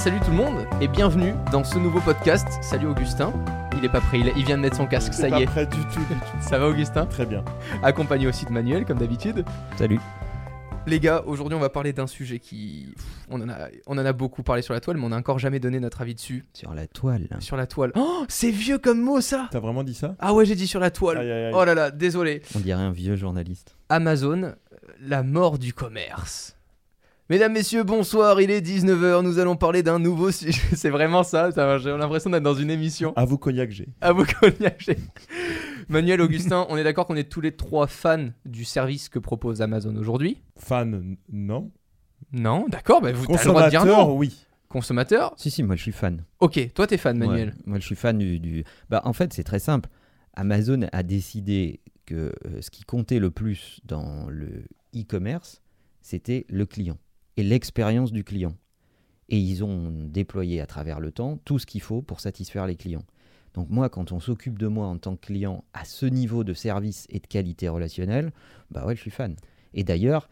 [0.00, 2.46] salut tout le monde et bienvenue dans ce nouveau podcast.
[2.62, 3.34] Salut Augustin.
[3.76, 5.44] Il est pas prêt, il, il vient de mettre son casque, ça y pas est.
[5.44, 6.36] prêt du tout, du tout.
[6.40, 7.04] Ça va Augustin?
[7.04, 7.44] Très bien.
[7.82, 9.44] Accompagné aussi de Manuel comme d'habitude.
[9.76, 10.00] Salut.
[10.86, 12.94] Les gars, aujourd'hui on va parler d'un sujet qui...
[13.28, 15.38] On en, a, on en a beaucoup parlé sur la toile mais on n'a encore
[15.38, 16.46] jamais donné notre avis dessus.
[16.54, 17.28] Sur la toile.
[17.40, 17.92] Sur la toile.
[17.94, 20.16] Oh, c'est vieux comme mot ça T'as vraiment dit ça?
[20.18, 21.18] Ah ouais j'ai dit sur la toile.
[21.18, 21.52] Aïe, aïe, aïe.
[21.54, 22.40] Oh là là, désolé.
[22.56, 23.76] On dirait un vieux journaliste.
[23.90, 24.54] Amazon, euh,
[25.02, 26.56] la mort du commerce.
[27.30, 30.60] Mesdames, messieurs, bonsoir, il est 19h, nous allons parler d'un nouveau sujet.
[30.74, 33.12] C'est vraiment ça, ça j'ai l'impression d'être dans une émission.
[33.14, 33.86] À vous, Cognac G.
[34.00, 34.90] À vous cognac.
[35.88, 39.62] Manuel, Augustin, on est d'accord qu'on est tous les trois fans du service que propose
[39.62, 40.42] Amazon aujourd'hui?
[40.56, 41.70] Fan, non.
[42.32, 44.16] Non, d'accord, bah vous avez le droit de dire Consommateur, non.
[44.16, 44.46] oui.
[44.68, 46.24] Consommateur Si, si, moi je suis fan.
[46.40, 47.50] Ok, toi t'es fan, Manuel.
[47.50, 48.40] Ouais, moi je suis fan du.
[48.40, 49.88] du- Bah, en fait, c'est très simple.
[50.34, 54.64] Amazon a décidé que euh, ce qui comptait le plus dans le
[54.96, 55.62] e-commerce,
[56.02, 56.98] c'était le client
[57.42, 58.54] l'expérience du client.
[59.28, 62.76] Et ils ont déployé à travers le temps tout ce qu'il faut pour satisfaire les
[62.76, 63.04] clients.
[63.54, 66.54] Donc moi, quand on s'occupe de moi en tant que client à ce niveau de
[66.54, 68.32] service et de qualité relationnelle,
[68.70, 69.36] bah ouais, je suis fan.
[69.74, 70.28] Et d'ailleurs,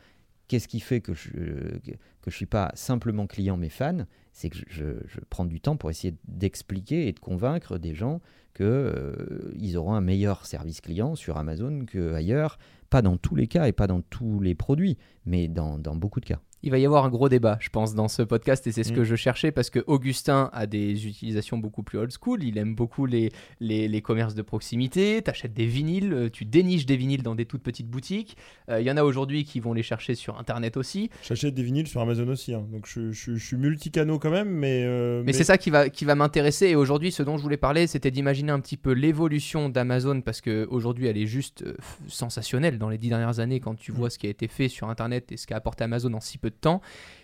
[0.47, 1.92] qu'est-ce qui fait que je que,
[2.23, 4.06] que je suis pas simplement client mais fan?
[4.33, 4.84] C'est que je,
[5.31, 8.20] prends du temps pour essayer d'expliquer et de convaincre des gens
[8.55, 12.59] que euh, ils auront un meilleur service client sur Amazon qu'ailleurs.
[12.89, 16.20] Pas dans tous les cas et pas dans tous les produits, mais dans, dans beaucoup
[16.20, 16.41] de cas.
[16.64, 18.92] Il va y avoir un gros débat, je pense, dans ce podcast, et c'est ce
[18.92, 18.97] Mm.
[18.97, 22.75] que je cherchais, parce que Augustin a des utilisations beaucoup plus old school, il aime
[22.75, 27.23] beaucoup les, les, les commerces de proximité, t'achètes des vinyles, euh, tu déniches des vinyles
[27.23, 28.36] dans des toutes petites boutiques,
[28.70, 31.62] Euh, il y en a aujourd'hui qui vont les chercher sur Internet aussi, J'achète des
[31.62, 32.53] vinyles sur Amazon aussi.
[32.55, 32.67] hein.
[32.73, 34.83] Donc je, je- je suis multicanaux quand même, mais.
[34.84, 37.56] euh, mais, c'est ça qui va, qui va m'intéresser, et aujourd'hui, ce dont je voulais
[37.56, 41.64] parler, c'était d'imaginer un petit peu l'évolution d'Amazon, parce qu'aujourd'hui, elle est juste
[42.09, 43.95] sensationnelle dans les dix dernières années, quand tu Mm.
[43.95, 46.39] vois ce qui a été fait sur Internet et ce qu'a apporté Amazon en si
[46.39, 46.81] peu de temps.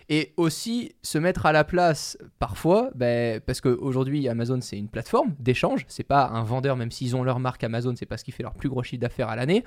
[0.07, 5.33] Et aussi se mettre à la place parfois, ben, parce qu'aujourd'hui Amazon c'est une plateforme
[5.39, 8.31] d'échange, c'est pas un vendeur, même s'ils ont leur marque Amazon, c'est pas ce qui
[8.31, 9.63] fait leur plus gros chiffre d'affaires à l'année,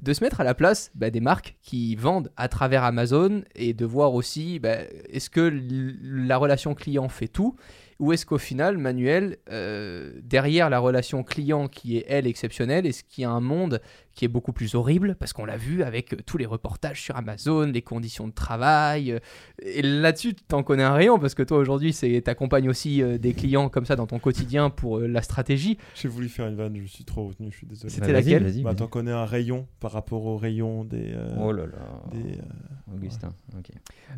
[0.00, 3.74] de se mettre à la place ben, des marques qui vendent à travers Amazon et
[3.74, 5.52] de voir aussi ben, est-ce que
[6.02, 7.54] la relation client fait tout
[8.02, 13.04] ou est-ce qu'au final, Manuel, euh, derrière la relation client qui est elle exceptionnelle, est-ce
[13.04, 13.80] qu'il y a un monde
[14.14, 15.14] qui est beaucoup plus horrible?
[15.20, 19.12] Parce qu'on l'a vu avec euh, tous les reportages sur Amazon, les conditions de travail.
[19.12, 19.18] euh,
[19.62, 23.18] et là-dessus, tu t'en connais un rayon parce que toi aujourd'hui, c'est t'accompagnes aussi euh,
[23.18, 25.78] des clients comme ça dans ton quotidien pour euh, la stratégie.
[25.94, 27.90] J'ai voulu faire une vanne, je suis trop retenu, je suis désolé.
[27.92, 28.42] C'était Bah, laquelle?
[28.42, 28.76] vas-y, Bah, vas-y.
[28.78, 31.12] t'en connais un rayon par rapport au rayon des.
[31.14, 31.78] euh, Oh là là.
[32.12, 33.32] des, euh, Augustin.
[33.56, 33.70] ok.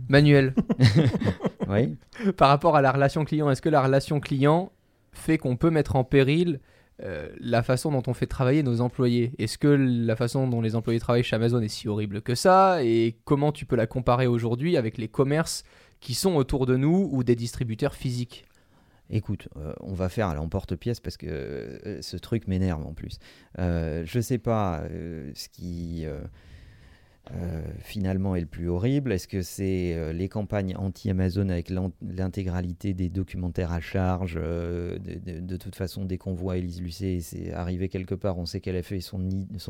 [0.08, 0.54] Manuel,
[1.68, 1.96] Oui.
[2.36, 4.72] par rapport à la relation client, est-ce que la relation client
[5.12, 6.60] fait qu'on peut mettre en péril
[7.02, 9.32] euh, la façon dont on fait travailler nos employés?
[9.38, 12.82] Est-ce que la façon dont les employés travaillent chez Amazon est si horrible que ça?
[12.82, 15.64] Et comment tu peux la comparer aujourd'hui avec les commerces
[16.00, 18.44] qui sont autour de nous ou des distributeurs physiques?
[19.10, 23.18] Écoute, euh, on va faire à l'emporte-pièce parce que euh, ce truc m'énerve en plus.
[23.58, 24.82] Je sais pas
[25.34, 26.06] ce qui
[27.32, 29.10] euh, finalement est le plus horrible.
[29.10, 31.70] Est-ce que c'est euh, les campagnes anti-Amazon avec
[32.02, 37.50] l'intégralité des documentaires à charge euh, de, toute façon, dès qu'on voit Elise Lucet, c'est
[37.52, 39.26] arrivé quelque part, on sait qu'elle a fait son,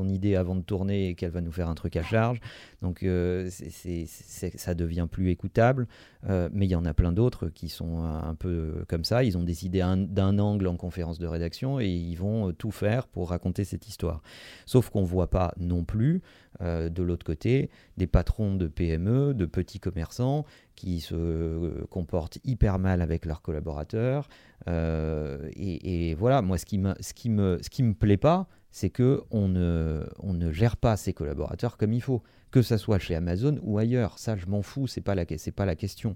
[0.09, 2.41] idée avant de tourner et qu'elle va nous faire un truc à charge.
[2.83, 3.07] Donc
[3.49, 5.87] ça devient plus écoutable.
[6.29, 9.23] Mais il y en a plein d'autres qui sont un, peu comme ça.
[9.23, 13.07] Ils ont décidé un- d'un angle en conférence de rédaction et ils vont tout faire
[13.07, 14.23] pour raconter cette histoire.
[14.67, 16.23] Sauf qu'on ne voit pas non plus,
[16.61, 20.45] euh, de l'autre côté, des patrons de PME, de petits commerçants
[20.77, 24.29] qui se euh, comportent hyper mal avec leurs collaborateurs.
[24.69, 28.17] Euh, et, et voilà, moi, ce qui me, ce qui me, ce qui me plaît
[28.17, 32.63] pas, c'est que on ne, on ne gère pas ses collaborateurs comme il faut que
[32.63, 34.19] ça soit chez Amazon ou ailleurs.
[34.19, 36.15] Ça, je m'en fous, c'est pas la, c'est pas la question.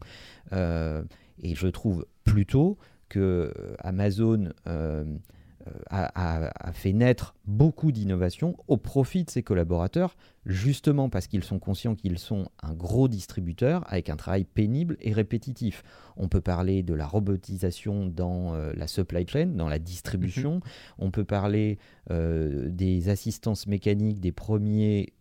[0.52, 2.78] Et je trouve plutôt
[3.08, 4.48] que Amazon
[5.90, 11.44] a, a- a fait naître beaucoup d'innovations au profit de ses collaborateurs, justement parce qu'ils
[11.44, 15.82] sont conscients qu'ils sont un gros distributeur avec un travail pénible et répétitif.
[16.16, 20.60] On peut parler de la robotisation dans euh, la supply chain, dans la distribution.
[20.98, 21.78] On peut parler
[22.10, 25.12] euh, des assistances mécaniques, des premiers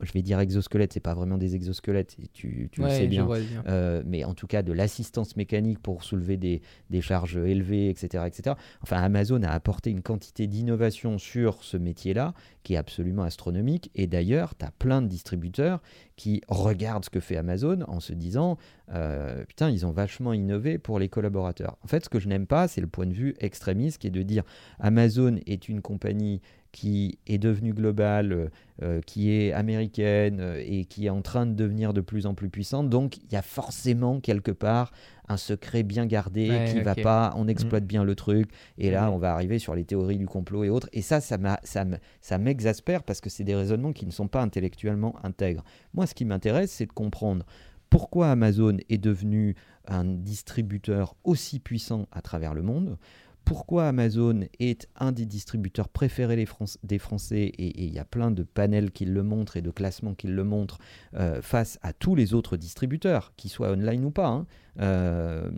[0.00, 3.24] je vais dire exosquelettes, c'est pas vraiment des exosquelettes, et tu, le sais bien.
[3.24, 3.62] vois bien.
[3.68, 8.24] Euh, mais en tout cas de l'assistance mécanique pour soulever des, des charges élevées, etc.,
[8.26, 8.56] etc.
[8.82, 13.90] Enfin, Amazon a apporté une quantité d'innovation sur ce métier-là qui est absolument astronomique.
[13.94, 15.80] Et d'ailleurs, tu as plein de distributeurs
[16.16, 18.58] qui regardent ce que fait Amazon en se disant
[18.92, 21.76] euh, Putain, ils ont vachement innové pour les collaborateurs.
[21.82, 24.10] En fait, ce que je n'aime pas, c'est le point de vue extrémiste qui est
[24.10, 24.44] de dire
[24.80, 26.40] Amazon est une compagnie
[26.74, 28.48] qui est devenue globale, euh,
[28.82, 32.34] euh, qui est américaine euh, et qui est en train de devenir de plus en
[32.34, 32.90] plus puissante.
[32.90, 34.90] Donc il y a forcément quelque part
[35.28, 37.02] un secret bien gardé Ouais, qui va ok.
[37.02, 39.14] pas, on exploite bien le truc et là Mhm.
[39.14, 40.88] on va arriver sur les théories du complot et autres.
[40.92, 45.62] Et ça, ça m'exaspère parce que c'est des raisonnements qui ne sont pas intellectuellement intègres.
[45.94, 47.46] Moi, ce qui m'intéresse, c'est de comprendre
[47.88, 49.54] pourquoi Amazon est devenu
[49.86, 52.98] un distributeur aussi puissant à travers le monde,
[53.44, 58.04] pourquoi Amazon est un des distributeurs préférés des, Fran- des Français, et il y a
[58.04, 60.78] plein de panels qui le montrent et de classements qui le montrent,
[61.14, 64.28] euh, face à tous les autres distributeurs, qu'ils soient online ou pas.
[64.28, 64.46] hein.
[64.80, 65.50] Euh,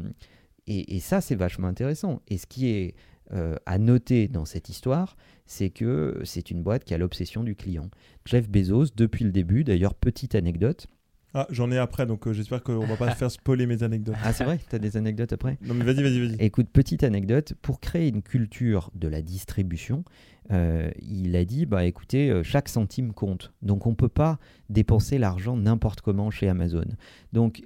[0.67, 2.23] et, et ça, c'est vachement intéressant.
[2.29, 2.95] Et ce qui est
[3.33, 5.17] euh, à noter dans cette histoire,
[5.47, 7.89] c'est que c'est une boîte qui a l'obsession du client.
[8.25, 10.89] Jeff Bezos, depuis le début, d'ailleurs, petite anecdote.
[11.39, 14.15] Ah, j'en ai après, donc euh, j'espère qu'on va pas faire spoiler mes anecdotes.
[14.25, 16.37] Ah, c'est vrai Tu as des anecdotes après Non, mais vas-y, vas-y, vas-y.
[16.39, 20.03] Écoute, petite anecdote, pour créer une culture de la distribution,
[20.51, 23.53] euh, il a dit, bah écoutez, euh, chaque centime compte.
[23.61, 24.39] Donc on ne peut pas
[24.71, 26.87] dépenser l'argent n'importe comment chez Amazon.
[27.35, 27.63] Donc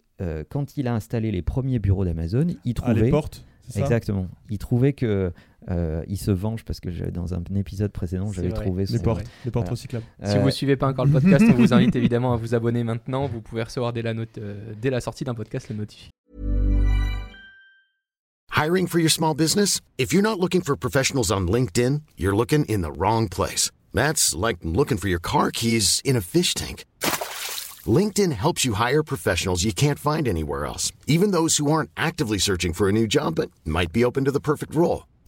[0.50, 3.08] quand il a installé les premiers bureaux d'Amazon, il Ah, les trouvait...
[3.11, 4.26] portes, Exactement.
[4.50, 5.32] Il trouvait que...
[5.70, 9.02] euh, il se venge parce que je- dans un épisode précédent, j'avais trouvé Les son-
[9.02, 9.70] portes, les portes Voilà.
[9.70, 10.04] recyclables.
[10.24, 12.82] Si Euh, vous suivez pas encore le podcast, on vous invite évidemment à vous abonner
[12.84, 13.26] maintenant.
[13.26, 16.10] Vous pouvez recevoir dès la, note, euh, dès la sortie d'un podcast les notifications.
[18.56, 19.80] Hiring for your small business?
[19.98, 23.70] If you're not looking for professionals on LinkedIn, you're looking in the wrong place.
[23.94, 26.84] That's like looking for your car keys in a fish tank.
[27.86, 32.36] LinkedIn helps you hire professionals you can't find anywhere else, even those who aren't actively
[32.38, 35.04] searching for a new job but might be open to the perfect role.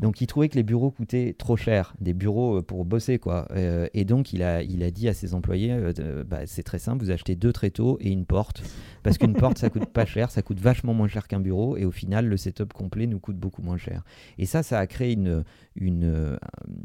[0.00, 3.46] Donc il trouvait que les bureaux coûtaient trop cher, des bureaux euh, pour bosser quoi.
[3.52, 6.80] Euh, et donc il a, il a dit à ses employés, euh, bah, c'est très
[6.80, 8.62] simple, vous achetez deux tréteaux et une porte,
[9.04, 11.84] parce qu'une porte ça coûte pas cher, ça coûte vachement moins cher qu'un bureau, et
[11.84, 14.02] au final le setup complet nous coûte beaucoup moins cher.
[14.38, 15.44] Et ça, ça a créé une,
[15.76, 16.38] une,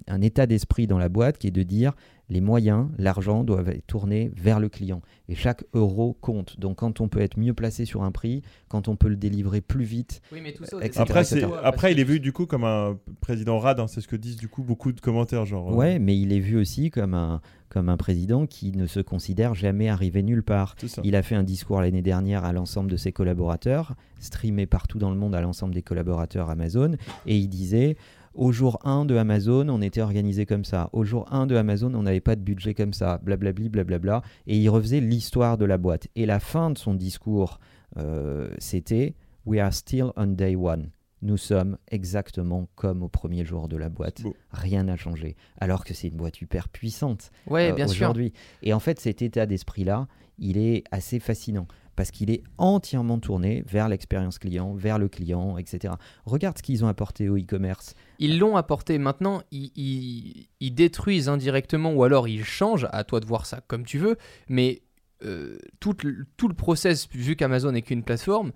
[0.07, 1.93] un état d'esprit dans la boîte qui est de dire
[2.33, 5.01] les moyens, l'argent doivent être tournés vers le client.
[5.29, 6.59] Et chaque euro compte.
[6.59, 9.61] Donc quand on peut être mieux placé sur un prix, quand on peut le délivrer
[9.61, 10.85] plus vite, Oui, mais tout ça, ça.
[10.85, 11.53] etc., Après, c'est- etc.
[11.63, 14.35] après, il est vu du coup comme un président rad, hein, c'est ce que disent
[14.37, 15.45] du coup beaucoup de commentaires.
[15.45, 17.39] Genre, euh, Ouais, mais il est vu aussi comme un,
[17.69, 20.75] comme un président qui ne se considère jamais arrivé nulle part.
[21.03, 25.11] Il a fait un discours l'année dernière à l'ensemble de ses collaborateurs, streamé partout dans
[25.11, 26.95] le monde à l'ensemble des collaborateurs Amazon,
[27.27, 27.95] et il disait
[28.33, 30.89] au jour 1 de Amazon, on était organisé comme ça.
[30.93, 34.21] Au jour 1 de Amazon, on n'avait pas de budget comme ça, blablabli, blablabla.
[34.47, 36.07] Et il refaisait l'histoire de la boîte.
[36.15, 37.59] Et la fin de son discours,
[37.97, 39.15] euh, c'était
[39.45, 40.89] We are still on day one.
[41.21, 44.21] Nous sommes exactement comme au premier jour de la boîte.
[44.51, 45.37] Rien n'a changé.
[45.57, 48.07] Alors que c'est une boîte hyper puissante Ouais, euh, bien sûr.
[48.07, 48.33] aujourd'hui.
[48.61, 50.07] Et en fait, cet état d'esprit-là,
[50.37, 55.57] il est assez fascinant parce qu'il est entièrement tourné vers l'expérience client, vers le client,
[55.57, 55.93] etc.
[56.25, 57.95] Regarde ce qu'ils ont apporté au e-commerce.
[58.19, 58.97] Ils l'ont apporté.
[58.97, 62.87] Maintenant, ils, détruisent indirectement ou alors ils changent.
[62.91, 64.17] À toi de voir ça comme tu veux.
[64.49, 64.81] Mais
[65.23, 68.51] euh, tout, le- process, vu qu'Amazon n'est qu'une plateforme,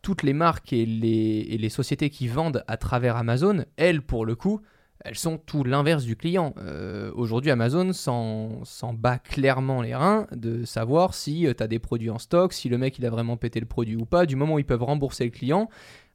[0.00, 4.60] toutes les marques et les sociétés qui vendent à travers Amazon, elles, pour le coup,
[5.04, 6.54] elles sont tout l'inverse du client.
[6.58, 12.10] Euh, Aujourd'hui, Amazon s'en bat clairement les reins de savoir si tu as des produits
[12.10, 14.26] en stock, si le mec il a vraiment pété le produit ou pas.
[14.26, 15.68] Du moment où ils peuvent rembourser le client,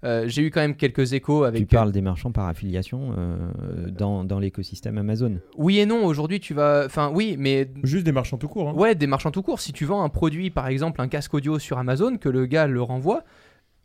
[0.04, 1.62] euh, j'ai eu quand même quelques échos avec.
[1.62, 5.40] Tu parles des marchands par affiliation euh, dans, dans l'écosystème Amazon.
[5.58, 6.84] Oui et non, aujourd'hui tu vas.
[6.86, 7.70] Enfin, oui, mais.
[7.84, 8.70] Juste des marchands tout court.
[8.70, 8.74] hein.
[8.74, 9.60] Ouais, des marchands tout court.
[9.60, 12.68] Si tu vends un produit, par exemple un casque audio sur Amazon, que le gars
[12.68, 13.24] le renvoie,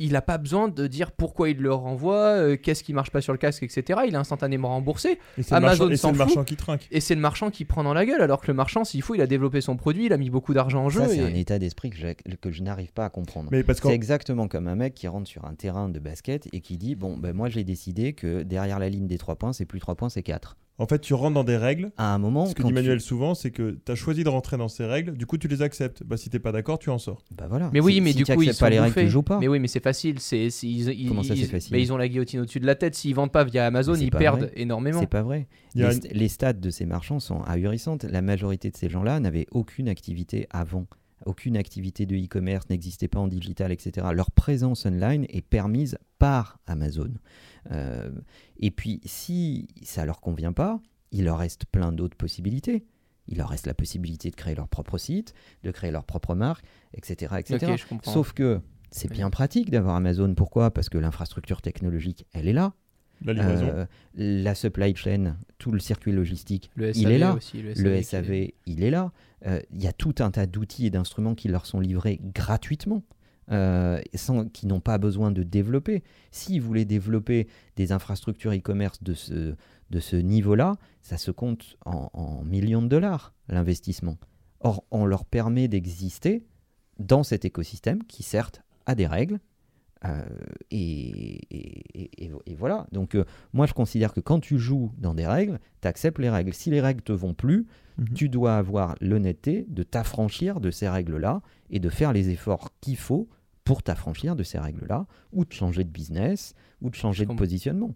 [0.05, 3.21] il n'a pas besoin de dire pourquoi il le renvoie, euh, qu'est-ce qui marche pas
[3.21, 4.01] sur le casque, etc.
[4.07, 5.19] Il est instantanément remboursé.
[5.39, 6.89] Et c'est Amazon le marchand, et c'est le marchand qui trinque.
[6.91, 9.15] Et c'est le marchand qui prend dans la gueule, alors que le marchand, s'il faut,
[9.15, 11.01] il a développé son produit, il a mis beaucoup d'argent en jeu.
[11.01, 13.49] Ça, c'est et- un état d'esprit que, j'ai- que je n'arrive pas à comprendre.
[13.53, 16.49] Mais parce qu'en C'est exactement comme un mec qui rentre sur un terrain de basket
[16.53, 19.53] et qui dit Bon, ben moi j'ai décidé que derrière la ligne des 3 points,
[19.53, 20.57] c'est plus 3 points, c'est 4.
[20.83, 21.93] En fait, tu rentres dans des règles.
[21.97, 24.29] À un moment, Ce que dit tu- Manuel souvent, c'est que tu as choisi de
[24.29, 26.03] rentrer dans ces règles, du coup tu les acceptes.
[26.05, 27.23] Bah si t'es pas d'accord, tu en sors.
[27.31, 27.71] Bah voilà.
[27.73, 29.39] Mais oui, Si- mais si du coup, ils pas les règles, tu joues pas.
[29.39, 30.19] Mais oui, mais c'est facile.
[30.19, 32.75] C'est, ils, ils- Comment ça, c'est facile mais ils ont la guillotine au-dessus de la
[32.75, 32.95] tête.
[32.95, 34.53] S'ils vendent pas via Amazon, ils perdent vrai.
[34.57, 35.01] énormément.
[35.01, 35.47] C'est pas vrai.
[35.75, 38.05] Les, une- st- les stats de ces marchands sont ahurissantes.
[38.05, 40.87] La majorité de ces gens-là n'avaient aucune activité avant.
[41.27, 44.07] Aucune activité de e-commerce n'existait pas en digital, etc.
[44.13, 47.13] Leur présence online est permise par Amazon.
[47.71, 48.11] Euh,
[48.59, 52.87] et puis, si ça leur convient pas, il leur reste plein d'autres possibilités.
[53.29, 56.65] Il leur reste la possibilité de créer leur propre site, de créer leur propre marque,
[56.95, 57.37] etc.
[58.03, 58.61] Sauf que
[58.91, 60.35] c'est bien pratique d'avoir Amazon.
[60.35, 60.71] Pourquoi?
[60.71, 62.75] Parce que l'infrastructure technologique, elle est là.
[63.25, 63.67] La livraison.
[63.69, 67.35] Euh, la supply chain, tout le circuit logistique, Le il SAV est là.
[67.35, 67.63] aussi.
[67.63, 69.13] Le le qui est- SAV, il est là.
[69.47, 73.03] Euh, Il y a tout un tas d'outils et d'instruments qui leur sont livrés gratuitement,
[73.51, 76.03] euh, sans, qui n'ont pas besoin de développer.
[76.31, 79.55] S'ils voulaient développer des infrastructures e-commerce de ce,
[79.91, 84.17] de ce niveau-là, ça se compte en, en millions de dollars, l'investissement.
[84.61, 86.45] Or, on leur permet d'exister
[87.01, 89.41] dans cet écosystème qui, certes, a des règles.
[90.05, 90.23] Euh,
[90.71, 92.87] et, et- et- et voilà.
[92.93, 96.31] Donc, euh, moi, je considère que quand tu joues dans des règles, tu acceptes les
[96.31, 96.53] règles.
[96.55, 97.67] Si les règles te vont plus,
[97.99, 98.09] Mhm.
[98.15, 102.97] tu dois avoir l'honnêteté de t'affranchir de ces règles-là et de faire les efforts qu'il
[102.97, 103.29] faut
[103.65, 107.95] pour t'affranchir de ces règles-là, ou de changer de business, ou de changer de positionnement.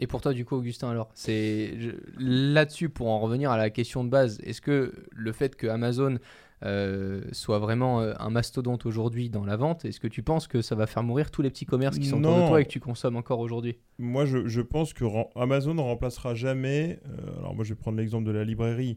[0.00, 1.76] Et pour toi, du coup, Augustin, alors, c'est
[2.18, 6.16] là-dessus, pour en revenir à la question de base, est-ce que le fait que Amazon
[6.64, 10.60] euh, soit vraiment euh, un mastodonte aujourd'hui dans la vente, est-ce que tu penses que
[10.62, 12.70] ça va faire mourir tous les petits commerces qui sont autour de toi et que
[12.70, 13.76] tu consommes encore aujourd'hui?
[13.98, 15.04] Moi, je, je pense que
[15.36, 17.00] Amazon ne remplacera jamais.
[17.06, 18.96] euh, alors, moi, je vais prendre l'exemple de la librairie.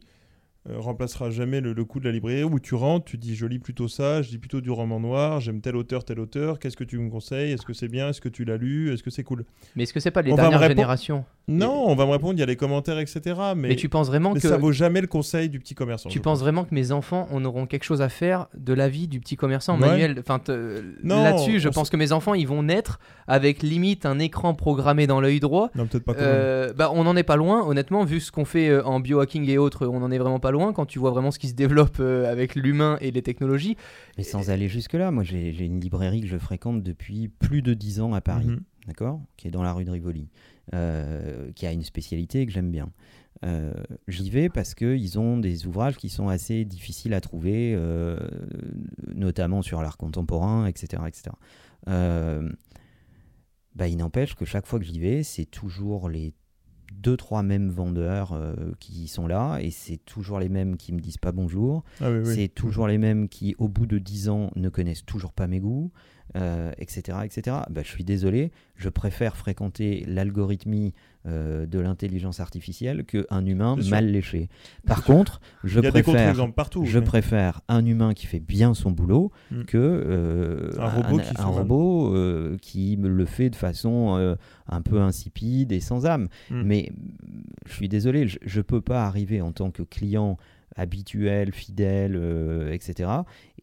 [0.70, 2.44] euh, remplacera jamais le, le coût de la librairie.
[2.46, 5.42] Où tu rentres, tu dis je lis plutôt ça, je lis plutôt du roman noir,
[5.42, 7.52] j'aime tel auteur, tel auteur, qu'est-ce que tu me conseilles?
[7.52, 8.10] Est-ce que c'est bien?
[8.10, 8.94] Est-ce que tu l'as lu?
[8.94, 9.44] Est-ce que c'est cool?
[9.76, 11.26] Mais est-ce que c'est pas les On dernières générations?
[11.50, 13.22] Non, on va me répondre, il y a les commentaires, etc.
[13.56, 16.08] Mais, Mais, tu penses vraiment mais que ça vaut jamais le conseil du petit commerçant.
[16.10, 19.08] tu penses vraiment que mes enfants en auront quelque chose à faire de la vie
[19.10, 19.88] du petit commerçant Ouais.
[19.90, 20.16] Manuel?
[20.20, 20.40] Enfin,
[21.04, 25.08] là-dessus, je on pense que mes enfants, ils vont naître avec limite un écran programmé
[25.08, 25.70] dans l'œil droit.
[25.76, 26.14] Non, peut-être pas.
[26.14, 29.50] Euh, bah, on n'en est pas loin, honnêtement, vu ce qu'on fait euh, en biohacking
[29.50, 31.54] et autres, on n'en est vraiment pas loin quand tu vois vraiment ce qui se
[31.56, 33.76] développe euh, avec l'humain et les technologies.
[34.18, 38.00] Mais sans aller jusque-là, moi j'ai une librairie que je fréquente depuis plus de 10
[38.02, 38.62] ans à Paris, Mhm.
[38.88, 39.20] d'accord?
[39.38, 40.28] Qui est dans la rue de Rivoli,
[40.72, 42.92] qui a une spécialité que j'aime bien.
[43.44, 43.74] Euh,
[44.08, 48.18] J'y vais parce qu'ils ont des ouvrages qui sont assez difficiles à trouver, euh,
[49.14, 51.04] notamment sur l'art contemporain, etc.
[51.08, 51.32] etc.
[51.90, 52.50] Euh,
[53.76, 56.34] bah, il n'empêche que chaque fois que j'y vais, c'est toujours les
[56.94, 61.00] deux, trois mêmes vendeurs euh, qui sont là, et c'est toujours les mêmes qui me
[61.00, 62.36] disent pas bonjour, Ah oui, oui.
[62.36, 65.60] c'est toujours les mêmes qui, au bout de 10 ans, ne connaissent toujours pas mes
[65.60, 65.92] goûts,
[66.36, 67.20] euh, etc.
[67.24, 67.58] etc.
[67.70, 70.94] Bah, je suis désolé, je préfère fréquenter l'algorithmie
[71.26, 74.50] euh, de l'intelligence artificielle qu'un humain mal léché.
[74.86, 76.84] Par contre, je préfère, partout.
[76.86, 79.64] je mais- préfère un humain qui fait bien son boulot Mm.
[79.64, 84.36] que euh, Un robot qui un robot, euh, qui le fait de façon
[84.68, 86.28] un peu insipide et sans âme.
[86.50, 86.62] Mm.
[86.64, 86.92] Mais
[87.68, 90.38] je suis désolé, je ne peux pas arriver en tant que client
[90.76, 93.10] habituel, fidèle, euh, etc.,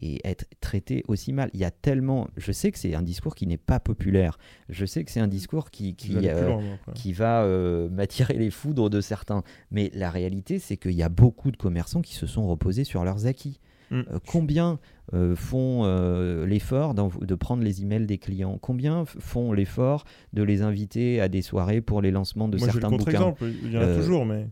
[0.03, 1.51] et être traité aussi mal.
[1.53, 2.29] Il y a tellement...
[2.37, 4.39] Je sais que c'est un discours qui n'est pas populaire.
[4.71, 6.63] Je sais que c'est un discours qui, qui, plus euh, loin,
[6.95, 9.43] qui va euh, m'attirer les foudres de certains.
[9.71, 13.05] Mais la réalité, c'est qu'il y a beaucoup de commerçants qui se sont reposés sur
[13.05, 13.61] leurs acquis.
[13.91, 14.03] Mm.
[14.27, 14.79] Combien
[15.13, 18.57] euh, font euh, l'effort de prendre les emails des clients?
[18.61, 22.75] Combien font l'effort de les inviter à des soirées pour les lancements de Moi, j'ai
[22.75, 23.35] le certains bouquins?
[23.41, 24.47] Il y en a Euh, toujours, mais.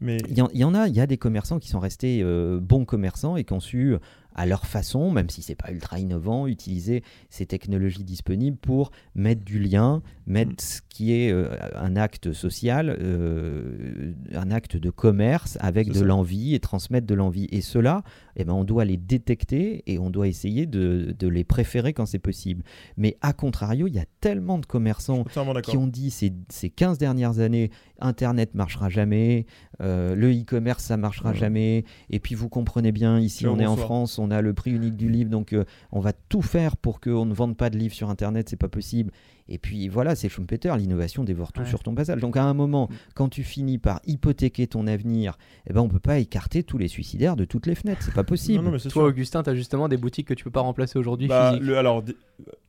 [0.00, 0.18] Mais...
[0.28, 3.36] il y, en, a, il y a des commerçants qui sont restés euh, bons commerçants
[3.36, 3.96] et qui ont su,
[4.34, 9.44] à leur façon, même si c'est pas ultra innovant, utiliser ces technologies disponibles pour mettre
[9.44, 10.56] du lien, mettre Mm.
[10.60, 16.54] ce qui est euh, un acte social, euh, un acte de commerce avec de l'envie
[16.54, 17.48] et transmettre de l'envie.
[17.50, 18.02] Et cela,
[18.36, 22.06] eh ben, on doit les détecter et on doit essayer de, de les préférer quand
[22.06, 22.62] c'est possible.
[22.96, 25.24] Mais à contrario, il y a tellement de commerçants
[25.62, 27.70] qui ont dit ces, ces 15 dernières années,
[28.00, 29.46] Internet marchera jamais,
[29.80, 31.36] euh, le e-commerce ça marchera Ouais.
[31.36, 33.76] jamais, et puis vous comprenez bien, ici on est en.
[33.76, 37.00] France, on a le prix unique du livre, donc euh, on va tout faire pour
[37.00, 39.10] qu'on ne vende pas de livres sur Internet, c'est pas possible.
[39.48, 41.66] Et puis voilà, c'est Schumpeter, l'innovation dévore tout Ouais.
[41.66, 42.20] sur ton passage.
[42.20, 45.36] Donc à un moment, quand tu finis par hypothéquer ton avenir,
[45.68, 48.22] eh ben on peut pas écarter tous les suicidaires de toutes les fenêtres, c'est pas
[48.24, 48.58] possible.
[48.58, 49.08] Non, non, mais c'est Toi, sûr.
[49.08, 52.04] Augustin, tu as justement des boutiques que tu peux pas remplacer aujourd'hui Bah, le- alors,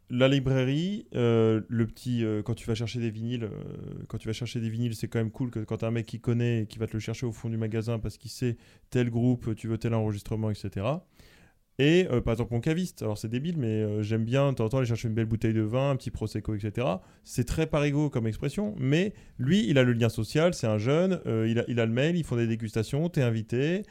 [0.09, 3.49] la librairie, euh, le petit, euh, quand tu vas chercher des vinyles, euh,
[4.07, 6.05] quand tu vas chercher des vinyles, c'est quand même cool que quand t'as un mec
[6.05, 8.57] qui connaît et qui va te le chercher au fond du magasin parce qu'il sait
[8.89, 10.85] tel groupe, tu veux tel enregistrement, etc.
[11.83, 14.65] Et euh, par exemple mon caviste, alors c'est débile, mais euh, j'aime bien de temps
[14.65, 16.85] en temps aller chercher une belle bouteille de vin, un petit prosecco, etc.
[17.23, 21.21] C'est très parigo comme expression, mais lui, il a le lien social, c'est un jeune,
[21.25, 23.81] euh, il, a, il a le mail, ils font des dégustations, t'es invité,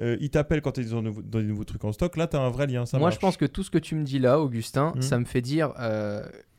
[0.00, 2.50] il t'appelle quand t'es dans, nouveau- dans des nouveaux trucs en stock, là t'as un
[2.50, 3.14] vrai lien, ça Moi, marche.
[3.16, 5.02] je pense que tout ce que tu me dis là, Augustin, Mhm.
[5.02, 5.72] ça me fait dire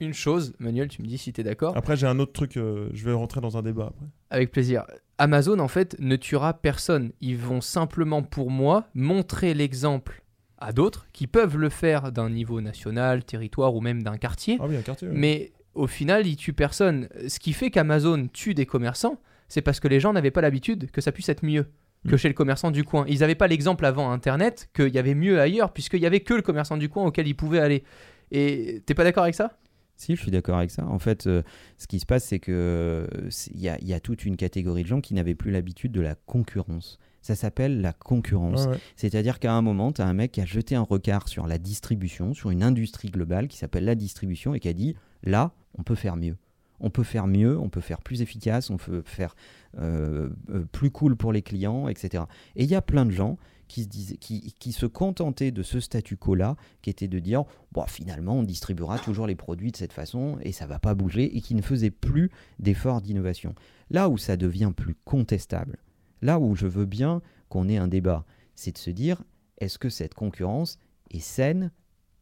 [0.02, 0.54] une chose.
[0.60, 1.78] Manuel, tu me dis si tu es d'accord.
[1.78, 4.06] Après, j'ai un autre truc, je vais rentrer dans un débat après.
[4.30, 4.86] Avec plaisir.
[5.20, 7.12] Amazon, en fait, ne tuera personne.
[7.22, 10.22] Ils vont simplement, pour moi, montrer l'exemple
[10.60, 14.58] à d'autres qui peuvent le faire d'un niveau national, territoire ou même d'un quartier.
[14.60, 15.08] Ah oui, un quartier.
[15.12, 17.08] Mais au final, ils tuent personne.
[17.28, 20.92] Ce qui fait qu'Amazon tue des commerçants, c'est parce que les gens n'avaient pas l'habitude
[20.92, 21.66] que ça puisse être mieux
[22.08, 22.18] que Mm.
[22.18, 23.06] chez le commerçant du coin.
[23.08, 26.34] Ils n'avaient pas l'exemple avant Internet qu'il y avait mieux ailleurs, puisqu'il y avait que
[26.34, 27.84] le commerçant du coin auquel ils pouvaient aller.
[28.32, 29.58] Et t'es pas d'accord avec ça?
[29.98, 30.86] Si, je suis d'accord avec ça.
[30.86, 31.44] En fait, euh,
[31.78, 34.88] ce qui se passe, c'est que euh, y, il y a toute une catégorie de
[34.88, 37.00] gens qui n'avaient plus l'habitude de la concurrence.
[37.22, 38.66] Ça s'appelle la concurrence.
[38.66, 38.80] Ouais, ouais.
[38.96, 41.58] C'est-à-dire qu'à un moment, tu as un mec qui a jeté un regard sur la
[41.58, 45.84] distribution, sur une industrie globale qui s'appelle la distribution et qui a dit là, on
[45.84, 46.38] peut faire mieux.
[46.80, 49.36] On peut faire mieux, on peut faire plus efficace, on peut faire
[49.78, 52.24] euh, euh, plus cool pour les clients, etc.
[52.56, 55.62] Et il y a plein de gens qui se, disaient, qui, qui se contentaient de
[55.62, 59.78] ce statu quo-là, qui était de dire bon, finalement, on distribuera toujours les produits de
[59.78, 63.54] cette façon et ça va pas bouger, et qui ne faisaient plus d'efforts d'innovation.
[63.90, 65.78] Là où ça devient plus contestable,
[66.22, 69.24] là où je veux bien qu'on ait un débat, c'est de se dire
[69.58, 70.80] est-ce que cette concurrence
[71.12, 71.72] est saine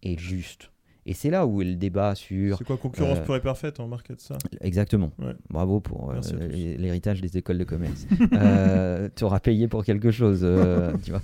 [0.01, 0.71] et juste?
[1.09, 2.57] Et c'est là où est le débat sur.
[2.57, 4.37] C'est quoi concurrence euh, pure et parfaite en market ça?
[4.59, 5.11] Exactement.
[5.19, 5.33] Ouais.
[5.49, 8.05] Bravo pour euh, l'héritage des écoles de commerce.
[8.33, 11.21] euh, tu auras payé pour quelque chose, euh, tu vois.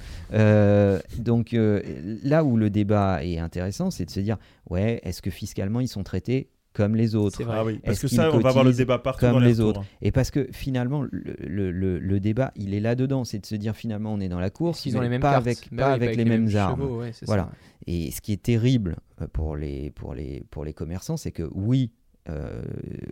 [1.20, 4.38] Donc là où le débat est intéressant, c'est de se dire
[4.70, 7.42] ouais, est-ce que fiscalement ils sont traités comme les autres.
[7.50, 9.82] Ah oui, parce que ça, on va avoir le débat partout comme dans les autres
[9.82, 9.86] hein.
[10.01, 13.56] Et parce que finalement, le, le- le- le débat, il est là-dedans, c'est de se
[13.56, 15.46] dire finalement on est dans la course, Ils ont mais les mêmes pas cartes.
[15.48, 16.82] avec, Bah pas oui, avec bah les, mêmes, armes.
[16.82, 17.44] chevaux, ouais, c'est Voilà.
[17.44, 17.51] ça.
[17.88, 18.96] Et ce qui est terrible
[19.34, 21.92] pour les, pour les, pour les commerçants, c'est que oui,
[22.30, 22.62] euh,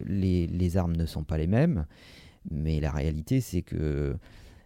[0.06, 1.86] les, les armes ne sont pas les mêmes,
[2.50, 4.16] mais la réalité, c'est que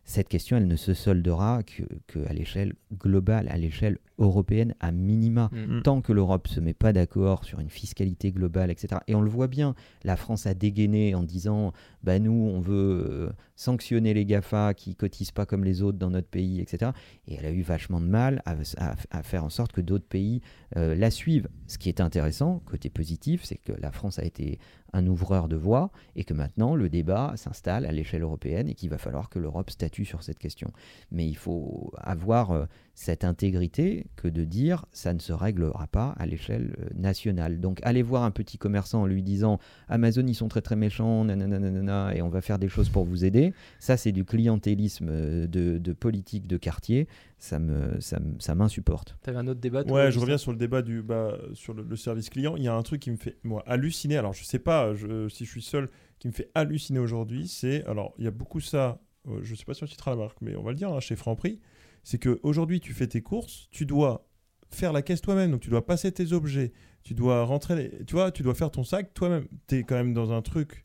[0.06, 4.92] cette question, elle ne se soldera que, que à l'échelle globale, à l'échelle européenne, à
[4.92, 5.50] minima.
[5.52, 5.78] Mm.
[5.78, 5.82] Mm.
[5.82, 9.02] Tant que l'Europe se met pas d'accord sur une fiscalité globale, etc.
[9.08, 13.06] Et on le voit bien, la France a dégainé en disant, bah nous, on veut
[13.10, 16.92] euh, sanctionner les GAFA qui cotisent pas comme les autres dans notre pays, etc.
[17.28, 20.42] Et elle a eu vachement de mal à, faire en sorte que d'autres pays
[20.76, 21.48] euh, la suivent.
[21.68, 24.60] Ce qui est intéressant, côté positif, c'est que la France a été
[24.96, 28.90] un ouvreur de voie et que maintenant le débat s'installe à l'échelle européenne et qu'il
[28.90, 30.72] va falloir que l'Europe statue sur cette question.
[31.12, 36.16] Mais il faut avoir euh, cette intégrité que de dire ça ne se réglera pas
[36.18, 37.60] à l'échelle euh, nationale.
[37.60, 39.60] Donc allez voir un petit commerçant en lui disant
[39.90, 43.04] Amazon ils sont très très méchants, nanana, nanana, et on va faire des choses pour
[43.04, 43.45] vous aider.
[43.80, 47.08] Ça c'est du clientélisme euh, de, de politique de quartier.
[47.38, 49.18] Ça me ça, ça m'insupporte.
[49.22, 51.96] T'avais un autre débat Ouais, je reviens sur le débat du bah, sur le, le
[51.96, 52.56] service client.
[52.56, 54.18] Il y a un truc qui me fait moi halluciner.
[54.18, 57.48] Alors je sais pas je- si je suis seul qui me fait halluciner aujourd'hui.
[57.48, 59.02] C'est alors il y a beaucoup ça.
[59.28, 61.00] euh, je sais pas si on citera la marque, mais on va le dire hein,
[61.00, 61.60] chez Franprix.
[62.04, 64.28] C'est que aujourd'hui tu fais tes courses, tu dois
[64.70, 66.72] faire la caisse toi-même, donc tu dois passer tes objets,
[67.04, 69.48] tu dois rentrer, les- tu vois, tu dois faire ton sac toi-même.
[69.68, 70.85] Tu es quand même dans un truc,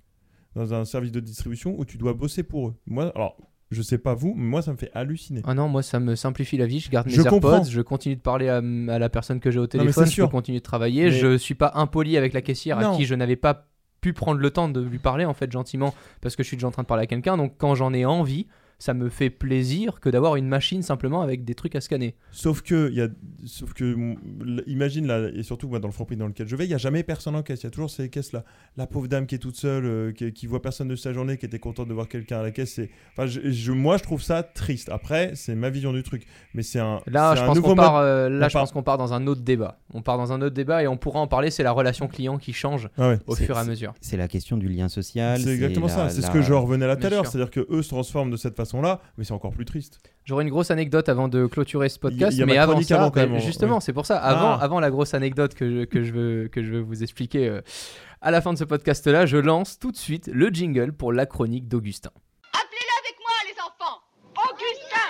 [0.57, 2.75] dans un service de distribution où tu dois bosser pour eux.
[2.87, 3.37] Moi, alors
[3.71, 5.43] je sais pas vous, mais moi ça me fait halluciner.
[5.45, 6.81] Ah non, moi ça me simplifie la vie.
[6.81, 7.53] Je garde mes Je comprends.
[7.55, 10.59] AirPods, je continue de parler à, à la personne que j'ai au téléphone, je continuer
[10.59, 11.05] de travailler.
[11.05, 13.69] Mais- Je suis pas impoli avec la caissière à qui je n'avais pas
[14.01, 16.67] pu prendre le temps de lui parler en fait gentiment parce que je suis déjà
[16.67, 17.37] en train de parler à quelqu'un.
[17.37, 18.47] Donc quand j'en ai envie,
[18.81, 22.16] ça me fait plaisir que d'avoir une machine simplement avec des trucs à scanner.
[22.33, 23.09] Sauf que, il y a,
[23.45, 23.95] sauf que,
[24.66, 26.79] imagine là, et surtout moi dans le Franprix dans lequel je vais, il y a
[26.79, 27.61] jamais personne en caisse.
[27.62, 28.45] Il y a toujours ces caisses là.
[28.77, 31.37] La pauvre dame qui est toute seule, euh, qui, qui voit personne de sa journée,
[31.37, 32.81] qui était contente de voir quelqu'un à la caisse.
[33.12, 34.88] Enfin, je, je- moi je trouve ça triste.
[34.90, 37.01] Après, c'est ma vision du truc, mais c'est un.
[37.07, 38.99] Là, je un pense nouveau qu'on part, mode- euh, là, je part- pense qu'on part
[38.99, 39.79] dans un autre débat.
[39.93, 41.51] On part dans un autre débat et on pourra en parler.
[41.51, 43.19] C'est la relation client qui change Ah ouais.
[43.27, 43.93] au fur et à mesure.
[44.01, 45.40] C'est la question du lien social.
[45.40, 46.09] C'est exactement la- ça.
[46.11, 47.27] C'est ce que je revenais là tout à l'heure.
[47.27, 49.98] C'est-à-dire que eux se transforment de cette façon-là, mais c'est encore plus triste.
[50.24, 52.80] J'aurais une grosse anecdote avant de clôturer ce podcast, Il y a mais ma avant
[52.83, 53.80] ça, avant, bah, même, justement, ouais.
[53.80, 54.18] c'est pour ça.
[54.18, 54.59] Avant, Ah.
[54.62, 57.61] avant la grosse anecdote que je, que je veux que je veux vous expliquer euh,
[58.20, 61.26] à la fin de ce podcast-là, je lance tout de suite le jingle pour la
[61.26, 62.11] chronique d'Augustin.
[62.52, 64.00] Appelez-le avec moi, les enfants
[64.50, 65.09] Augustin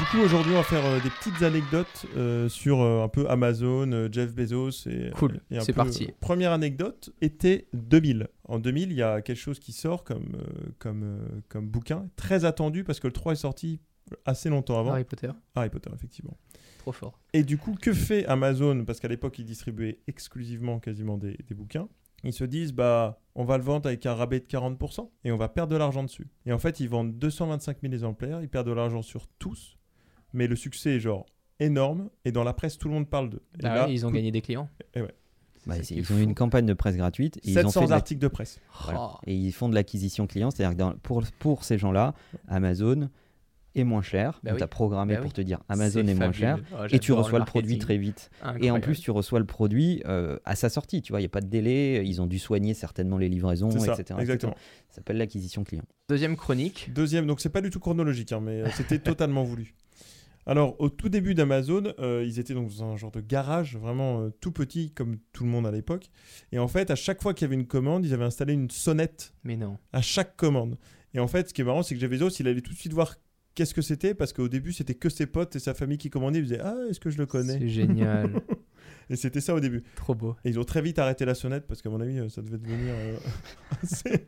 [0.00, 3.28] Du coup, aujourd'hui, on va faire euh, des petites anecdotes euh, sur euh, un peu
[3.28, 6.08] Amazon, Jeff Bezos et Cool, et un c'est peu- parti.
[6.20, 8.28] Première anecdote était 2000.
[8.44, 10.38] En 2000, il y a quelque chose qui sort comme
[10.78, 13.80] comme comme bouquin très attendu parce que le 3 est sorti
[14.24, 14.92] assez longtemps avant.
[14.92, 16.36] Harry Potter, Harry Potter, effectivement.
[16.78, 17.20] trop fort.
[17.34, 18.84] Et du coup, que fait Amazon?
[18.86, 21.88] Parce qu'à l'époque, ils distribuaient exclusivement quasiment des, des bouquins.
[22.24, 25.36] Ils se disent, bah, on va le vendre avec un rabais de 40% et on
[25.38, 26.28] va perdre de l'argent dessus.
[26.46, 29.78] Et en fait, ils vendent 225 000 exemplaires, ils perdent de l'argent sur tous,
[30.32, 31.26] mais le succès est genre
[31.58, 33.42] énorme et dans la presse, tout le monde parle d'eux.
[33.62, 34.68] Et Ah là, ouais, ils ont gagné des clients.
[34.94, 35.14] Eh ouais.
[35.66, 37.36] Bah, C'est ils ont eu une campagne de presse gratuite.
[37.38, 38.58] Et ils ont fait 700 de la- articles de presse.
[38.84, 39.00] Voilà.
[39.02, 39.18] Oh.
[39.26, 42.14] Et ils font de l'acquisition client, c'est-à-dire que dans- pour, pour ces gens-là,
[42.48, 43.10] Amazon
[43.76, 44.40] est moins cher.
[44.42, 44.58] Bah on oui.
[44.58, 45.34] t'a programmé Bah pour oui.
[45.34, 46.40] te dire Amazon C'est est moins fabuleux.
[46.40, 46.58] cher.
[46.72, 47.60] Oh, Et tu j'adore reçois le, marketing.
[47.60, 48.30] produit très vite.
[48.40, 48.80] Et en Incroyable.
[48.80, 51.02] plus, tu reçois le produit euh, à sa sortie.
[51.02, 52.02] Tu vois, il n'y a pas de délai.
[52.06, 54.18] Ils ont dû soigner certainement les livraisons, C'est ça, etc.
[54.18, 54.54] exactement.
[54.88, 55.84] Ça s'appelle l'acquisition client.
[56.08, 56.90] Deuxième chronique.
[56.94, 59.74] Deuxième, donc c'est pas du tout chronologique, hein, mais euh, c'était totalement voulu.
[60.46, 64.22] Alors, au tout début d'Amazon, euh, ils étaient donc dans un genre de garage vraiment
[64.22, 66.10] euh, tout petit, comme tout le monde à l'époque.
[66.52, 68.70] Et en fait, à chaque fois qu'il y avait une commande, ils avaient installé une
[68.70, 69.76] sonnette Mais non.
[69.92, 70.78] à chaque commande.
[71.14, 72.78] Et en fait, ce qui est marrant, c'est que Jeff Bezos, il allait tout de
[72.78, 73.16] suite voir
[73.54, 76.38] qu'est-ce que c'était parce qu'au début c'était que ses potes et sa famille qui commandaient.
[76.38, 77.58] Ils disaient ah est-ce que je le connais?
[77.58, 78.30] C'est génial.
[79.10, 79.82] Et c'était ça au début.
[79.96, 80.36] Trop beau.
[80.44, 82.58] Et ils ont très vite arrêté la sonnette parce qu'à mon avis, euh, ça devait
[82.58, 82.94] devenir.
[82.94, 83.16] euh,
[83.82, 84.26] assez-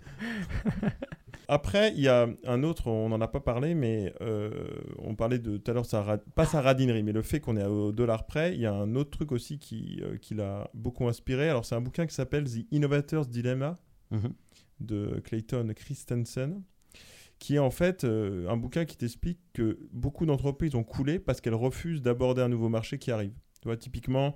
[1.49, 4.51] Après, il y a un autre, on n'en a pas parlé, mais euh,
[4.99, 5.87] on parlait de tout à l'heure,
[6.35, 8.55] pas sa radinerie, mais le fait qu'on est au dollar près.
[8.55, 11.49] Il y a un autre truc aussi qui, euh, qui l'a beaucoup inspiré.
[11.49, 13.75] Alors, c'est un bouquin qui s'appelle The Innovator's Dilemma
[14.11, 14.33] Mhm.
[14.81, 16.63] de Clayton Christensen,
[17.39, 21.41] qui est en fait euh, un bouquin qui t'explique que beaucoup d'entreprises ont coulé parce
[21.41, 23.33] qu'elles refusent d'aborder un nouveau marché qui arrive.
[23.63, 24.35] Tu vois, typiquement,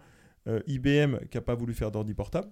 [0.66, 2.48] IBM qui n'a pas voulu faire d'ordi portable,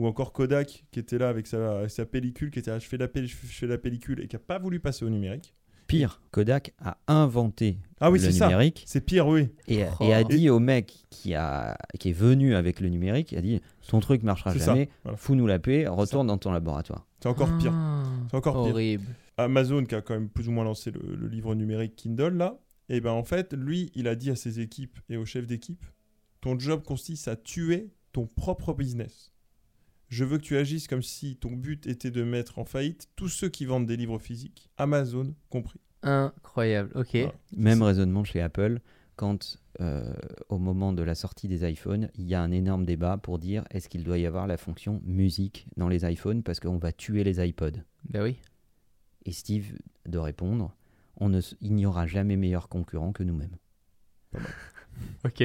[0.00, 3.06] ou encore Kodak qui était là avec sa, pellicule, qui était là, je fais la,
[3.06, 5.54] pelli- je fais la pellicule et qui n'a pas voulu passer au numérique.
[5.86, 8.46] Pire, Kodak a inventé Ah oui, le c'est ça.
[8.46, 9.48] numérique C'est pire, oui.
[9.66, 10.04] et, Oh.
[10.04, 13.42] et a dit au mec qui, a, qui est venu avec le numérique, il a
[13.42, 15.16] dit ton truc marchera jamais, voilà.
[15.18, 17.06] fous-nous la paix, retourne dans ton laboratoire.
[17.20, 17.72] C'est encore pire.
[17.74, 18.72] Ah, C'est encore pire.
[18.74, 19.04] Horrible.
[19.36, 22.58] Amazon qui a quand même plus ou moins lancé le, le livre numérique Kindle là,
[22.88, 25.84] et ben en fait lui il a dit à ses équipes et aux chefs d'équipe,
[26.40, 29.32] ton job consiste à tuer ton propre business.
[30.10, 33.28] Je veux que tu agisses comme si ton but était de mettre en faillite tous
[33.28, 35.80] ceux qui vendent des livres physiques, Amazon compris.
[36.02, 36.90] Incroyable.
[36.94, 37.10] Ok.
[37.12, 37.32] Voilà.
[37.56, 38.80] Même raisonnement chez Apple,
[39.16, 40.12] quand euh,
[40.48, 43.64] au moment de la sortie des iPhones, il y a un énorme débat pour dire
[43.70, 47.22] est-ce qu'il doit y avoir la fonction musique dans les iPhones parce qu'on va tuer
[47.22, 47.82] les iPods?
[48.08, 48.36] Bah oui.
[49.24, 50.74] Et Steve de répondre
[51.20, 53.56] on ne, il n'y aura jamais meilleur concurrent que nous-mêmes.
[55.24, 55.42] Ok.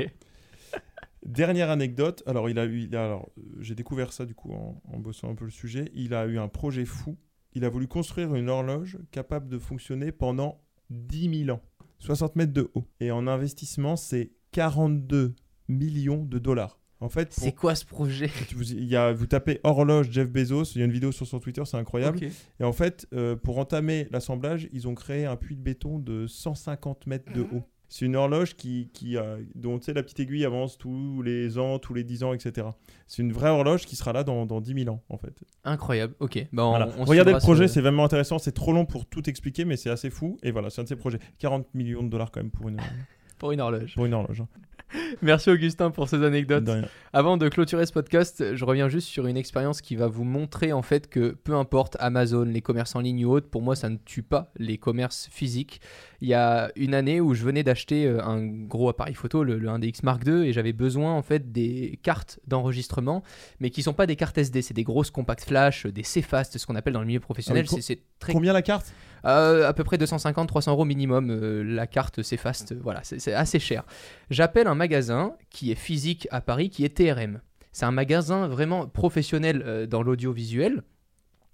[1.25, 4.81] Dernière anecdote, alors il a eu, il a- alors j'ai découvert ça du coup en,
[4.93, 7.17] en bossant un peu le sujet, il a eu un projet fou,
[7.53, 10.61] il a voulu construire une horloge capable de fonctionner pendant
[10.91, 11.61] 10 000 ans,
[11.99, 15.33] 60 mètres de haut, et en investissement c'est 42
[15.67, 16.79] millions de dollars.
[17.01, 18.27] En fait, pour- C'est quoi ce projet?
[18.55, 21.27] Vous, il y a, vous tapez horloge Jeff Bezos, il y a une vidéo sur
[21.27, 22.17] son Twitter, c'est incroyable.
[22.59, 26.25] Et en fait, euh, pour entamer l'assemblage, ils ont créé un puits de béton de
[26.25, 27.63] 150 mètres de haut.
[27.97, 31.57] C'est une horloge qui, qui a- dont tu sais, la petite aiguille avance tous les
[31.57, 32.67] ans, tous les 10 ans, etc.
[33.07, 35.33] C'est une vraie horloge qui sera là dans, dans 10 000 ans, en fait.
[35.63, 36.13] Incroyable.
[36.19, 36.45] Ok.
[36.51, 36.89] Bah, on, Voilà.
[36.97, 38.37] on Regardez le projet, ce- c'est vraiment intéressant.
[38.37, 40.37] C'est trop long pour tout expliquer, mais c'est assez fou.
[40.43, 41.19] Et voilà, c'est un de ces projets.
[41.39, 42.81] 40 millions de dollars quand même pour une,
[43.39, 43.95] pour une horloge.
[43.95, 44.41] pour une horloge.
[44.41, 44.47] hein.
[45.23, 46.63] Merci Augustin pour ces anecdotes.
[46.63, 46.83] De.
[47.11, 50.73] Avant de clôturer ce podcast, je reviens juste sur une expérience qui va vous montrer
[50.73, 53.89] en fait que peu importe Amazon, les commerces en ligne ou autres, pour moi ça
[53.89, 55.81] ne tue pas les commerces physiques.
[56.21, 59.57] Il y a une année où je venais d'acheter euh, un gros appareil photo, le,
[59.59, 63.23] le 1DX Mark II, et j'avais besoin en fait des cartes d'enregistrement,
[63.59, 66.65] mais qui sont pas des cartes SD, c'est des grosses compact flash, des C-Fast, ce
[66.65, 67.65] qu'on appelle dans le milieu professionnel.
[67.69, 68.93] Ah oui, c'est très Combien la carte?
[69.25, 71.31] Euh, à peu près 250-300 euros minimum.
[71.31, 72.71] euh, la carte, c'est fast.
[72.73, 73.83] euh, Voilà, c'est assez cher.
[74.29, 77.41] J'appelle un magasin qui est physique à Paris, qui est TRM.
[77.71, 80.83] C'est un magasin vraiment professionnel euh, dans l'audiovisuel.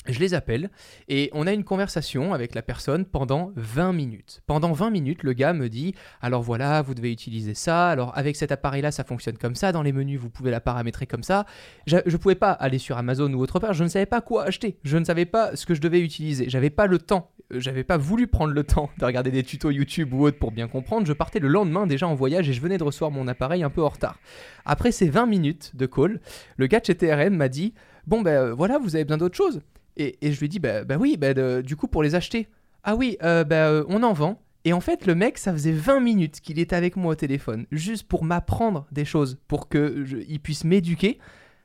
[0.07, 0.71] Je les appelle
[1.09, 4.41] et on a une conversation avec la personne pendant 20 minutes.
[4.47, 7.89] Pendant 20 minutes, le gars me dit Alors voilà, vous devez utiliser ça.
[7.89, 9.71] Alors avec cet appareil-là, ça fonctionne comme ça.
[9.71, 11.45] Dans les menus, vous pouvez la paramétrer comme ça.
[11.85, 13.73] Je ne pouvais pas aller sur Amazon ou autre part.
[13.73, 14.79] Je ne savais pas quoi acheter.
[14.83, 16.49] Je ne savais pas ce que je devais utiliser.
[16.49, 17.29] J'avais pas le temps.
[17.53, 20.51] Euh, J'avais pas voulu prendre le temps de regarder des tutos YouTube ou autre pour
[20.51, 21.05] bien comprendre.
[21.05, 23.69] Je partais le lendemain déjà en voyage et je venais de recevoir mon appareil un
[23.69, 24.17] peu en retard.
[24.65, 26.21] Après ces 20 minutes de call,
[26.57, 27.75] le gars de chez TRM m'a dit
[28.07, 29.61] Bon, ben euh, voilà, vous avez besoin d'autre chose.
[29.97, 32.47] Et, je lui dis Bah, bah oui, bah, du coup, pour les acheter.
[32.83, 34.41] Ah oui, euh, bah, euh, on en vend.
[34.63, 37.65] Et en fait, le mec, ça faisait 20 minutes qu'il était avec moi au téléphone,
[37.71, 41.17] juste pour m'apprendre des choses, pour qu'il puisse m'éduquer,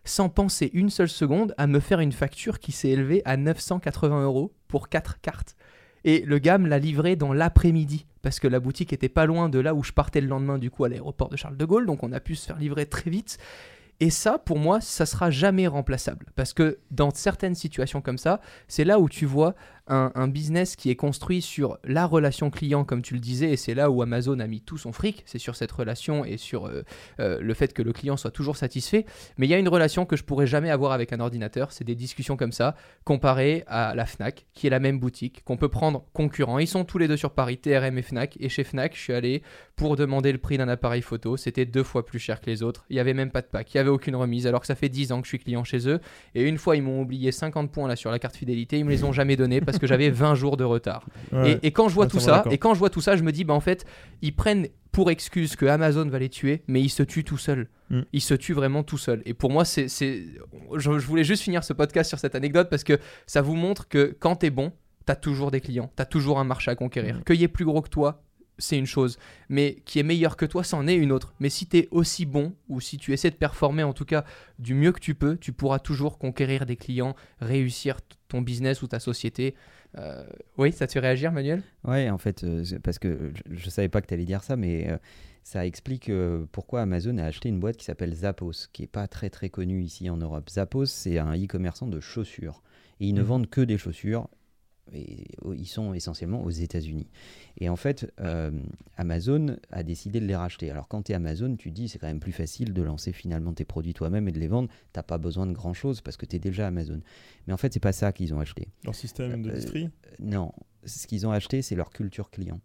[0.04, 4.22] sans penser une seule seconde à me faire une facture qui s'est élevée à 980
[4.24, 5.56] euros pour 4 cartes.
[6.04, 9.48] Et le gars me l'a livré dans l'après-midi, parce que la boutique était pas loin
[9.48, 11.84] de là où je partais le lendemain, du coup, à l'aéroport de Charles de Gaulle,
[11.84, 13.38] donc on a pu se faire livrer très vite.
[14.00, 16.26] Et ça, pour moi, ça sera jamais remplaçable.
[16.34, 19.54] Parce que dans certaines situations comme ça, c'est là où tu vois
[19.88, 23.74] un, business qui est construit sur la relation client, comme tu le disais, et c'est
[23.74, 26.82] là où Amazon a mis tout son fric, c'est sur cette relation et sur euh,
[27.20, 29.06] euh, le fait que le client soit toujours satisfait.
[29.38, 31.84] Mais il y a une relation que je pourrais jamais avoir avec un ordinateur, c'est
[31.84, 35.68] des discussions comme ça, comparées à la Fnac, qui est la même boutique, qu'on peut
[35.68, 36.58] prendre concurrent.
[36.58, 38.36] Ils sont tous les deux sur Paris, TRM et Fnac.
[38.40, 39.42] Et chez Fnac, je suis allé
[39.76, 42.86] pour demander le prix d'un appareil photo, c'était deux fois plus cher que les autres.
[42.90, 44.74] Il n'y avait même pas de pack, il n'y avait aucune remise, alors que ça
[44.74, 46.00] fait 10 ans que je suis client chez eux.
[46.34, 48.90] Et une fois, ils m'ont oublié 50 points là sur la carte fidélité, ils me
[48.90, 51.04] les ont jamais donnés parce que j'avais 20 jours de retard.
[51.32, 51.58] Ouais.
[51.62, 53.22] Et, et quand je vois Ouais, tout ça et quand je vois tout ça, je
[53.22, 53.84] me dis, bah en fait,
[54.22, 57.68] ils prennent pour excuse que Amazon va les tuer, mais ils se tuent tout seuls.
[57.90, 58.00] Mm.
[58.12, 59.22] Ils se tuent vraiment tout seuls.
[59.26, 60.24] Et pour moi, c'est, c'est,
[60.74, 63.88] je, je voulais juste finir ce podcast sur cette anecdote parce que ça vous montre
[63.88, 64.72] que quand t'es bon,
[65.04, 67.16] t'as toujours des clients, t'as toujours un marché à conquérir.
[67.16, 67.24] Mm.
[67.24, 68.22] Qu'il y ait plus gros que toi,
[68.58, 71.34] c'est une chose, mais qui est meilleur que toi, c'en est une autre.
[71.40, 74.24] Mais si t'es aussi bon, ou si tu essaies de performer en tout cas
[74.58, 78.86] du mieux que tu peux, tu pourras toujours conquérir des clients, réussir ton business ou
[78.88, 79.54] ta société.
[79.98, 80.24] Euh,
[80.58, 81.62] oui, ça te fait réagir, Manuel?
[81.84, 84.56] Ouais, en fait, euh, parce que je, je savais pas que tu allais dire ça,
[84.56, 84.98] mais euh,
[85.42, 86.10] ça explique
[86.52, 89.82] pourquoi Amazon a acheté une boîte qui s'appelle Zappos, qui est pas très très connue
[89.82, 90.50] ici en Europe.
[90.50, 92.62] Zappos, c'est un e-commerçant de chaussures.
[93.00, 93.26] Et ils ne Mhm.
[93.26, 94.28] vendent que des chaussures.
[94.92, 95.24] Et
[95.56, 97.08] ils sont essentiellement aux États-Unis.
[97.58, 98.50] Et en fait, euh,
[98.96, 100.70] Amazon a décidé de les racheter.
[100.70, 103.52] Alors, quand tu es Amazon, tu dis c'est quand même plus facile de lancer finalement
[103.52, 104.68] tes produits toi-même et de les vendre.
[104.94, 107.00] Tu pas besoin de grand-chose parce que tu es déjà Amazon.
[107.46, 108.68] Mais en fait, c'est pas ça qu'ils ont acheté.
[108.84, 109.90] Leur système de Euh, distri?
[110.20, 110.52] Non,
[110.84, 112.60] ce qu'ils ont acheté, c'est leur culture client.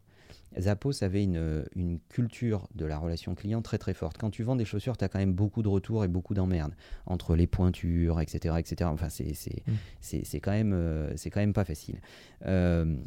[0.59, 4.17] Zappos avait une, une culture de la relation client très très forte.
[4.17, 6.73] Quand tu vends des chaussures, tu as quand même beaucoup de retours et beaucoup d'emmerdes
[7.05, 8.55] entre les pointures, etc.
[8.59, 8.89] etc.
[8.93, 9.71] Enfin, c'est c'est- Mm.
[10.01, 12.01] c'est- c'est quand, même, euh, c'est quand même pas facile.
[12.45, 12.97] Euh,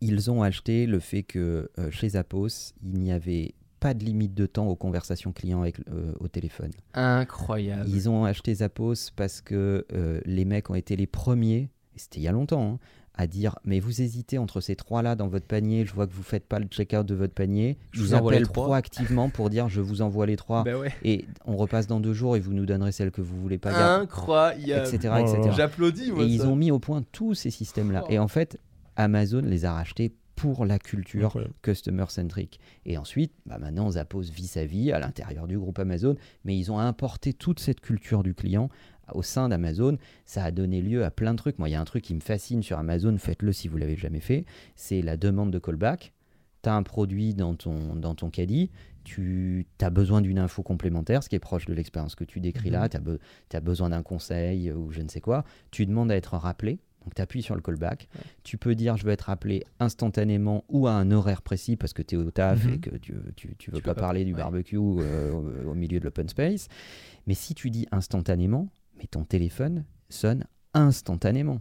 [0.00, 4.34] ils ont acheté le fait que euh, chez Zappos, il n'y avait pas de limite
[4.34, 6.70] de temps aux conversations clients avec, euh, au téléphone.
[6.94, 7.88] Incroyable.
[7.88, 9.86] Ils ont acheté Zappos parce que
[10.26, 12.78] les mecs ont été les premiers, c'était il y a longtemps, hein,
[13.18, 16.22] à dire Mais vous hésitez entre ces trois-là dans votre panier, je vois que vous
[16.22, 17.76] faites pas le check-out de votre panier.
[17.90, 18.64] Je Je vous appelle trois.
[18.64, 20.62] proactivement pour dire Je vous envoie les trois.
[20.62, 20.92] Ouais.
[21.04, 23.72] Et on repasse dans deux jours et vous nous donnerez celle que vous voulez pas
[23.72, 24.86] garder, Incroyable.
[24.88, 24.98] etc.
[25.04, 25.38] Oh là etc.
[25.44, 25.50] là.
[25.52, 26.10] J'applaudis.
[26.18, 28.04] Et ils ont mis au point tous ces systèmes-là.
[28.06, 28.10] Oh.
[28.10, 28.58] Et en fait,
[28.96, 31.54] Amazon les a rachetés pour la culture Incroyable.
[31.62, 32.60] customer centric.
[32.86, 36.70] Et ensuite, bah maintenant, Zappos vit sa vie à l'intérieur du groupe Amazon, mais ils
[36.70, 38.68] ont importé toute cette culture du client
[39.14, 39.98] au sein d'Amazon.
[40.24, 41.58] Ça a donné lieu à plein de trucs.
[41.58, 43.96] Moi, il y a un truc qui me fascine sur Amazon, faites-le si vous l'avez
[43.96, 44.44] jamais fait,
[44.76, 46.12] c'est la demande de callback.
[46.62, 48.70] Tu as un produit dans ton, dans ton caddie,
[49.04, 52.70] tu as besoin d'une info complémentaire, ce qui est proche de l'expérience que tu décris
[52.70, 52.96] là, tu
[53.56, 57.14] as, besoin d'un conseil ou je ne sais quoi, tu demandes à être rappelé, donc
[57.14, 58.08] tu appuies sur le callback,
[58.42, 62.02] tu peux dire je veux être rappelé instantanément ou à un horaire précis parce que
[62.02, 62.74] tu es au taf Mhm.
[62.74, 64.38] et que tu, tu, tu veux Tu pas parler du ouais.
[64.38, 66.68] barbecue euh, au, au milieu de l'open space.
[67.26, 68.68] Mais si tu dis instantanément,
[68.98, 71.60] mais ton téléphone sonne instantanément.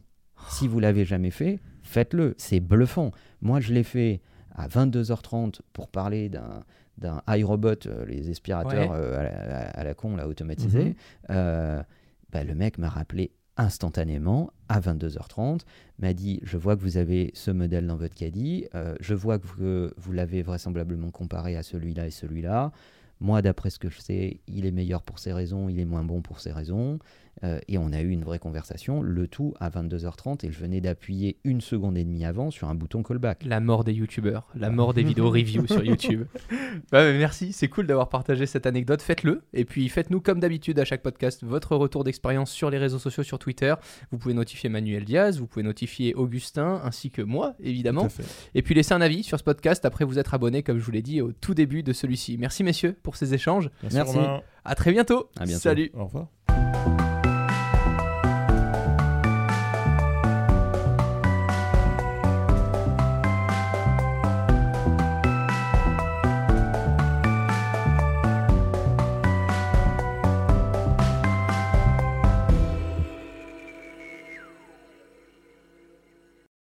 [0.50, 2.36] Si vous l'avez jamais fait, faites-le.
[2.38, 3.12] C'est bluffant.
[3.42, 4.22] Moi, je l'ai fait
[4.56, 6.64] à 22h30 pour parler d'un
[6.98, 8.98] d'un iRobot, euh, les aspirateurs Ouais.
[8.98, 10.84] euh, à, la, à la con, là, automatisés.
[10.84, 10.96] Mhm.
[11.30, 11.84] Euh,
[12.32, 15.62] bah, le mec m'a rappelé instantanément à 22h30,
[16.00, 18.68] m'a dit je vois que vous avez ce modèle dans votre caddie,
[19.00, 22.72] je vois que vous, vous l'avez vraisemblablement comparé à celui-là et celui-là.
[23.20, 26.04] Moi, d'après ce que je sais, il est meilleur pour ces raisons, il est moins
[26.04, 27.00] bon pour ces raisons.
[27.44, 30.82] Euh, et on a eu une vraie conversation, le tout à 22h30, et je venais
[30.82, 33.44] d'appuyer une seconde et demie avant sur un bouton callback.
[33.46, 36.26] La mort des youtubeurs, la mort des vidéos review sur YouTube.
[36.92, 39.02] Bah, mais merci, c'est cool d'avoir partagé cette anecdote.
[39.02, 39.42] Faites-le.
[39.54, 43.24] Et puis faites-nous, comme d'habitude, à chaque podcast, votre retour d'expérience sur les réseaux sociaux,
[43.24, 43.74] sur Twitter.
[44.12, 48.08] Vous pouvez notifier Manuel Diaz, vous pouvez notifier Augustin, ainsi que moi, évidemment.
[48.54, 50.92] Et puis laisser un avis sur ce podcast après vous être abonné, comme je vous
[50.92, 52.38] l'ai dit au tout début de celui-ci.
[52.38, 53.70] Merci, messieurs, pour ces échanges.
[53.84, 54.18] Merci, Merci.
[54.66, 55.30] À très bientôt.
[55.40, 55.62] À bientôt.
[55.62, 55.92] Salut.
[55.94, 57.17] Au revoir.